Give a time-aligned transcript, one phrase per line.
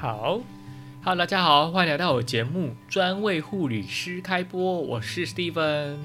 [0.00, 0.40] 好
[1.04, 4.80] ，Hello，大家好，欢迎来到我节目，专为护理师开播。
[4.80, 5.96] 我是 Steven。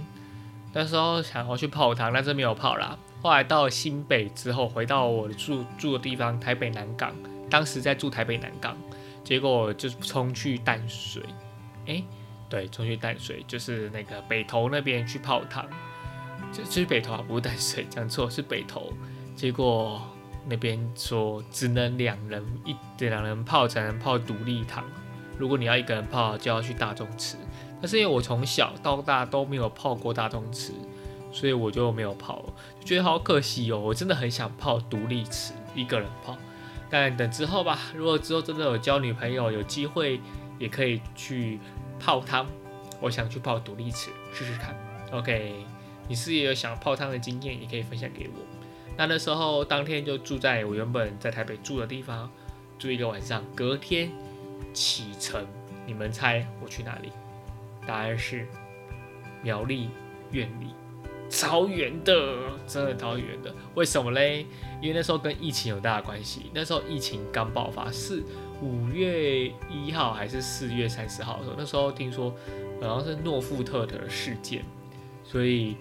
[0.73, 2.99] 那时候想要去泡汤，但是没有泡啦。
[3.21, 7.15] 后来到新北之后，回到我住住的地方台北南港，
[7.49, 8.75] 当时在住台北南港，
[9.23, 11.23] 结果就冲去淡水。
[11.87, 12.03] 哎，
[12.49, 15.65] 对，冲去淡水，就是那个北投那边去泡汤。
[16.51, 18.91] 就就是北投啊，不是淡水，讲错，是北投。
[19.37, 20.01] 结果。
[20.47, 24.83] 那边说只能两人一两人泡才能泡独立汤，
[25.37, 27.37] 如果你要一个人泡，就要去大众池。
[27.81, 30.71] 但是因为我从小到大都没有泡过大众池，
[31.31, 32.43] 所以我就没有泡，
[32.79, 33.79] 就觉得好可惜哦。
[33.79, 36.37] 我真的很想泡独立池，一个人泡。
[36.89, 40.21] 但等之后吧，如果之后真的有交女朋友，有机会
[40.57, 41.59] 也可以去
[41.99, 42.47] 泡汤。
[43.01, 44.75] 我想去泡独立池试试看。
[45.11, 45.53] OK，
[46.07, 48.64] 你是也有想泡汤的经验，也可以分享给我。
[48.97, 52.31] 那那时候当天就住在我原本在台北住的地方，
[52.79, 53.43] 住一个晚上。
[53.53, 54.09] 隔天
[54.73, 55.45] 启程，
[55.85, 57.11] 你们猜我去哪里？
[57.85, 58.47] 答案是
[59.43, 59.89] 苗栗
[60.31, 60.67] 院里，
[61.29, 62.13] 超远的，
[62.65, 63.53] 真的超远的。
[63.73, 64.45] 为什么嘞？
[64.81, 66.49] 因为那时候跟疫情有大的关系。
[66.53, 68.23] 那时候疫情刚爆发，是
[68.61, 71.55] 五月一号还是四月三十号的时候？
[71.57, 72.33] 那时候听说
[72.81, 74.63] 好像是诺富特的事件，
[75.25, 75.75] 所以。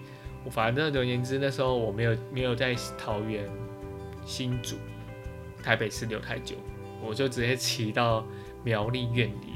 [0.49, 3.49] 反正总而言之，那时候我没有没有在桃园、
[4.25, 4.75] 新竹、
[5.63, 6.55] 台北市留太久，
[7.03, 8.25] 我就直接骑到
[8.63, 9.54] 苗栗院里。